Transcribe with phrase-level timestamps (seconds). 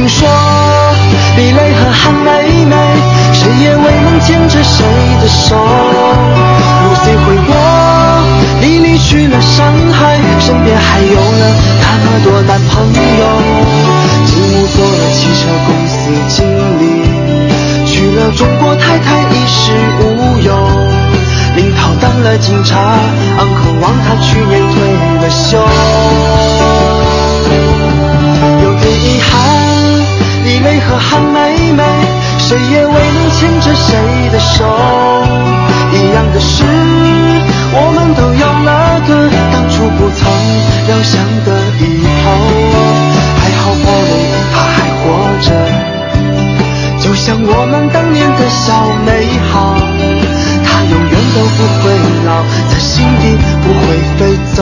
[0.00, 0.26] 听说
[1.36, 2.74] 李雷和韩梅梅，
[3.34, 4.82] 谁也未能牵着谁
[5.20, 5.54] 的手。
[6.86, 7.54] Lucy 回国，
[8.62, 13.22] 李离去了上海，身边还有了那么多男朋友。
[14.24, 16.48] 金木做了汽车公司经
[16.78, 16.82] 理，
[17.84, 20.50] 娶了中国太太衣食无忧。
[21.56, 22.96] 林涛当了警察
[23.38, 24.80] ，uncle 王他去年退
[25.20, 26.69] 了休。
[36.50, 36.64] 是，
[37.72, 38.68] 我们都有了
[39.06, 39.08] 个
[39.52, 40.20] 当初不曾
[40.88, 41.82] 料想的以
[42.24, 42.26] 后。
[43.38, 45.04] 还好 Polly 她还活
[45.40, 45.48] 着，
[46.98, 48.66] 就像我们当年的小
[49.06, 49.08] 美
[49.52, 49.78] 好。
[50.62, 51.82] 他永远都不会
[52.26, 52.28] 老，
[52.68, 53.24] 在心底
[53.62, 53.86] 不会
[54.18, 54.20] 飞
[54.54, 54.58] 走。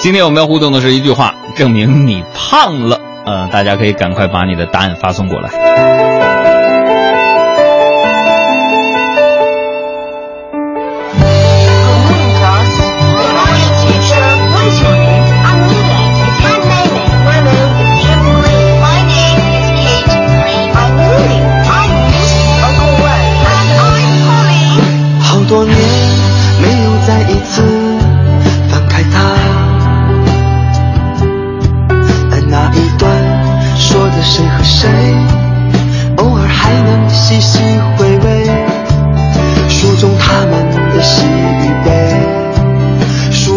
[0.00, 3.00] 今天我们要互动的是一句话，证明你胖了。
[3.26, 6.13] 嗯，大家可以赶快把你的答案发送过来。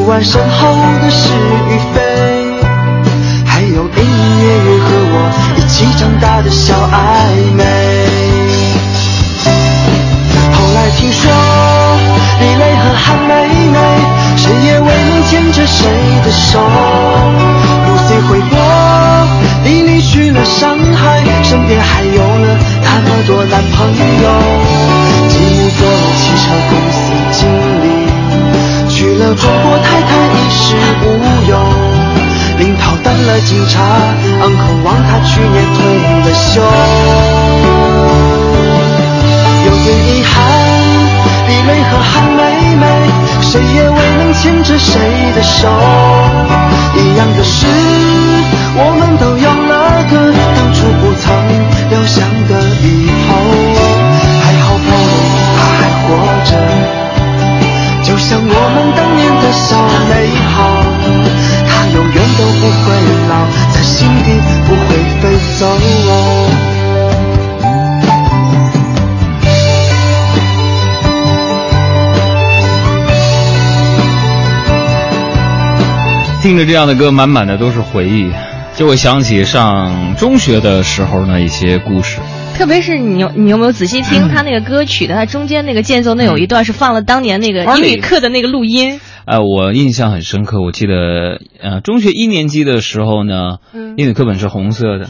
[0.07, 0.69] 完身后
[1.01, 1.33] 的是
[1.67, 1.99] 与非，
[3.45, 5.15] 还有隐隐约约和我
[5.57, 6.95] 一起长大的小暧
[7.53, 7.63] 昧。
[10.53, 11.29] 后来听说
[12.39, 13.33] 李雷和韩梅
[13.67, 13.77] 梅，
[14.37, 15.91] 谁也未能牵着谁
[16.23, 16.57] 的手。
[17.85, 18.57] Lucy 回国，
[19.65, 23.89] 你离去了上海，身边还有了那么多男朋
[24.23, 24.25] 友。
[25.27, 26.97] 继母做了汽车公司
[27.33, 27.39] 经
[27.83, 27.85] 理，
[28.89, 29.77] 去了中国
[33.47, 33.81] 警察
[34.43, 35.79] ，uncle 王他去年退
[36.19, 36.61] 了休。
[39.65, 40.35] 有点遗憾，
[41.47, 42.41] 李雷和韩梅
[42.75, 42.83] 梅，
[43.41, 44.99] 谁也未能牵着谁
[45.33, 45.69] 的手。
[46.97, 47.65] 一样的是，
[48.75, 50.13] 我们都有了个
[50.57, 51.25] 当初不曾
[51.89, 52.51] 料想的
[52.83, 52.85] 以
[53.29, 53.29] 后。
[54.43, 55.23] 还好 Polly
[55.55, 56.05] 她还活
[56.43, 56.51] 着，
[58.03, 59.79] 就像我们当年的小
[60.09, 60.11] 美
[76.41, 78.31] 听着这样的歌，满满的都是回忆，
[78.75, 82.19] 就会想起上中学的时候那一些故事。
[82.55, 85.15] 特别是你有你有没有仔细听他那个歌曲的？
[85.15, 88.99] 他中间那个间奏那有一段是放了当年那个英语课的那个录音。
[89.25, 95.09] 呃，我印象很深刻，我记得呃中学一年级的时候呢，嗯英语课本是红色的。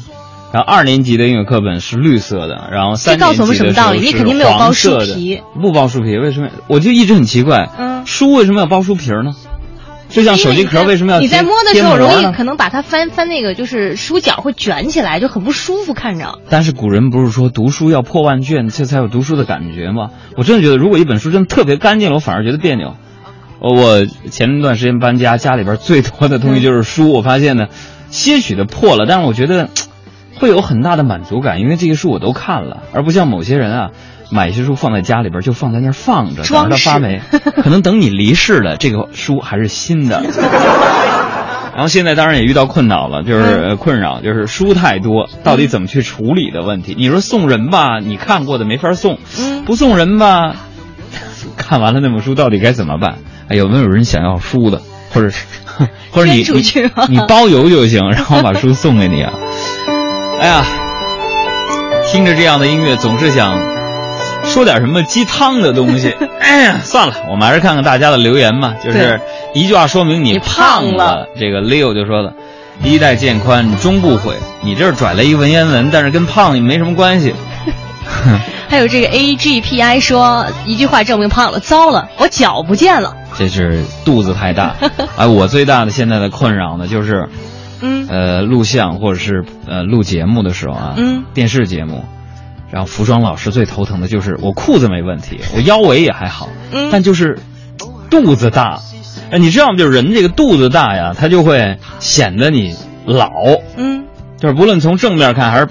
[0.53, 3.99] 然后二年级的英语课本是绿色的，然后三这告诉我们什么道理？
[3.99, 6.47] 你肯定没有包书书皮，不包书皮，为什么？
[6.67, 9.31] 我就一直很奇怪，嗯书为什么要包书皮儿呢？
[10.09, 16.39] 就像手机壳为什么要你在摸的时候容易可能把它翻翻那个就是书角会卷起来，就很不舒服看着。
[16.49, 20.11] 但是古人不是说读书要破万卷，这才有读书的感觉吗？
[20.35, 22.95] 我真的觉得，如果一本书真的特别干净了，我反而觉得别扭。
[23.59, 27.67] 呃我前段时间搬家，家里边最多的东西就是书，我发现呢，
[28.09, 29.69] 些许的破了，但是我觉得
[30.35, 33.91] 会有很大的满足感，因为这些书我都看了，而不像某些人啊，
[34.31, 37.21] 买一些书放在家里边就放在那儿放着，等着它发霉，
[37.63, 40.21] 可能等你离世了，这个书还是新的。
[41.73, 46.95] 然后现在当然也遇到困扰了，就是呃困扰，就是书太多，到底怎么去处理的问题。
[46.97, 50.55] 你说送人吧，你看过的没法送；嗯不送人吧，
[51.55, 53.19] 看完了那本书到底该怎么办？
[53.47, 55.45] 哎，有没有人想要书的，或者是
[56.09, 56.63] 或者你你
[57.09, 59.33] 你包邮就行，然后把书送给你啊？
[60.39, 60.65] 哎呀，
[62.11, 63.53] 听着这样的音乐，总是想
[64.47, 66.15] 说点什么鸡汤的东西。
[66.39, 68.73] 哎呀，算了，我们还是看看大家的留言吧。
[68.83, 69.19] 就是
[69.53, 72.33] 一句话说明你你胖胖了这个 Leo 就说了
[72.83, 77.33] ：“衣带渐宽终不悔。”你这儿拽了一文言文，但是跟胖也没什么关系。
[78.69, 83.15] 还有这个 A G P I 说一句话证明胖了，糟了，我脚不见了。
[83.37, 84.75] 这是肚子太大。
[85.15, 87.29] 哎，我最大的现在的困扰呢，就是，
[87.81, 92.03] 嗯呃，录像或者是呃录节目的时候啊，嗯电视节目，
[92.71, 97.39] 然后服装老师最头疼的就是我裤子没问题， 我腰围也还好，嗯但就是
[98.09, 98.79] 肚子大，
[99.31, 99.77] 哎，你知道吗？
[99.77, 102.75] 就是人这个肚子大呀，他就会显得你
[103.05, 103.29] 老。
[103.75, 104.05] 嗯，
[104.37, 105.67] 就是不论从正面看还是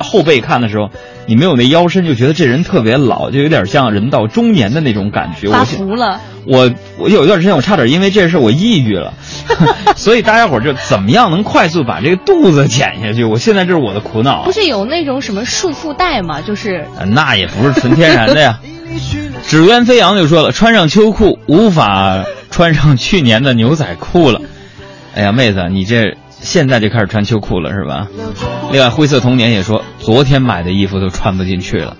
[0.00, 0.90] 后背看的时候，
[1.26, 5.48] 你没有那腰身，就觉得这人特别老，就有点像人到中年的那种感觉。
[5.48, 6.20] 发福了。
[6.44, 9.14] 我我有一段时间我差点因为这事我抑郁了，
[9.96, 13.24] 所以大家伙就怎么样能快速把这个肚子减下去？
[13.24, 14.44] 我现在这是我的苦恼。
[14.44, 16.40] 不是有那种什么束缚带吗？
[16.40, 18.60] 就是那也不是纯天然的呀。
[19.48, 24.40] 纸鸢飞扬就说了，穿上秋裤无法穿上去年的牛仔裤了。
[25.16, 26.16] 哎呀，妹子，你这
[26.46, 28.06] 现在就开始穿秋裤了是吧？
[28.70, 31.96] 另外，灰色童年也说，昨天买的衣服都穿不进去了。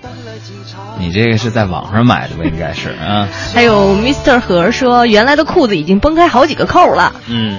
[0.98, 2.44] 你这个是在网上买的吧？
[2.44, 3.28] 应该是啊。
[3.52, 4.38] 还有 Mr.
[4.38, 7.12] 何说，原来的裤子已经崩开好几个扣了。
[7.28, 7.58] 嗯，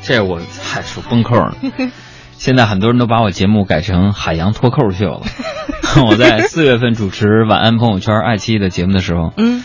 [0.00, 1.54] 这我还说崩扣呢。
[2.38, 5.22] 现在很多人都把我节目改成海洋脱扣秀了。
[6.08, 9.64] 我在四月份主持《晚安朋友圈》爱奇艺的节目的时候，嗯，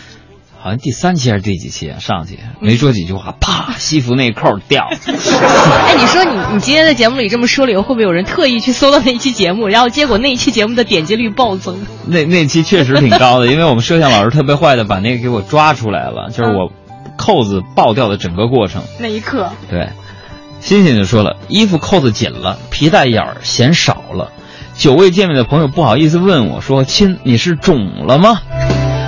[0.64, 1.98] 好像第三期还是第几期啊？
[1.98, 4.88] 上去没说几句话，啪，西服那扣掉。
[4.96, 11.76] 哎，你说你你今天在节目里这么说了以后，会不会有人特意去搜到那一期节目，然后结果那一期节目的点击率暴增？
[12.06, 16.72] 那那期确实挺高的， 因为我们摄像老师特别坏的把那个给我抓出来了，就是我
[17.18, 18.80] 扣子爆掉的整个过程。
[18.98, 19.90] 那一刻，对。
[20.60, 24.32] 欣欣就说了，衣服扣子紧了，皮带眼儿显少了。
[24.74, 28.40] 久未见面的朋友不好意思问我说：“亲，你是肿了吗？”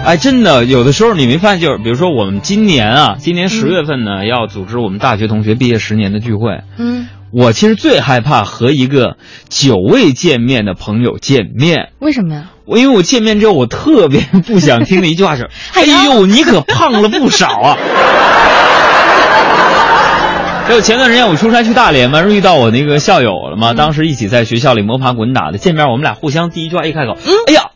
[0.07, 6.61] 哎，真的，有的时候你没发现，就是比如说我们今年啊，今年十月份呢，要组织我们大学同学毕业十年的聚会。
[6.79, 9.17] 嗯，我其实最害怕和一个
[9.49, 11.89] 久未见面的朋友见面。
[11.99, 12.45] 为什么呀？
[12.67, 17.77] 我因为我见面之后，我特别不想听的一句话是： “哎呦，你可胖了不少啊。
[20.71, 27.71] ”就前段时间我出差去大连嘛，遇到我那个校友了嘛，当时一起在学校里摸爬滚打的，见面我们俩互相第一句话一开口，嗯，哎呀，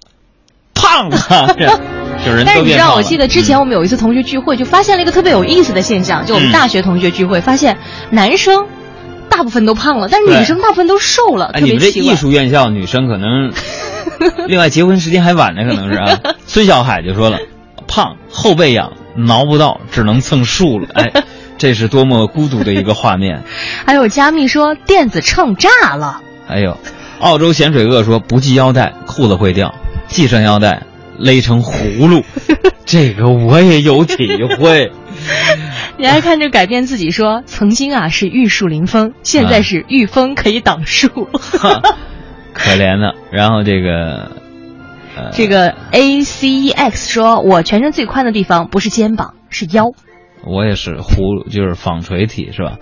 [0.74, 1.18] 胖了，
[2.24, 7.78] 就人但是你知道，我记得之前我们有一次同学聚会，就发现了一个特别有意思的现象，就我们大学同学聚会，发现
[8.10, 8.66] 男生
[9.28, 13.52] 大部分都胖了，但是女生大部分都瘦了，哎，你们这艺术院校女生可能，
[14.48, 16.18] 另外结婚时间还晚呢，可能是啊。
[16.46, 17.38] 孙小海就说了，
[17.86, 21.22] 胖后背痒，挠不到，只能蹭树了，哎。
[21.60, 23.42] 这是多么孤独的一个画面。
[23.84, 26.22] 还有加密说电子秤炸了。
[26.48, 26.78] 还有，
[27.20, 29.74] 澳洲咸水鳄说不系腰带裤子会掉，
[30.08, 30.84] 系上腰带
[31.20, 32.24] 勒成葫芦。
[32.84, 34.26] 这个我也有体
[34.58, 34.90] 会。
[35.96, 41.08] 你还看着改变自己说，曾经啊是玉树临风，现在是御风可以挡树。
[42.52, 43.14] 可怜的。
[43.30, 44.32] 然后这个，
[45.32, 49.92] 这个 A C E X 说，我全身最宽的地方不是肩膀，是腰。
[50.42, 52.78] 我也是葫芦就是纺锤体是吧？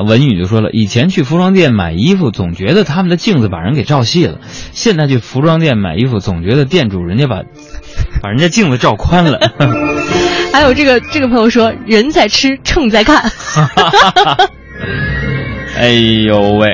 [0.00, 4.38] 文宇就说了，以前去服装店买衣服，总觉得他们的镜子把人给照细了；
[4.72, 7.42] 现在去服装店买衣服，总觉得店主人家把
[8.22, 9.38] 把人家镜子照宽了。
[10.52, 13.22] 还有这个这个朋友说，人在吃，秤在看。
[15.76, 15.88] 哎
[16.26, 16.68] 呦喂！